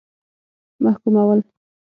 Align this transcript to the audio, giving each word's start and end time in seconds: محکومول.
محکومول. 0.83 1.39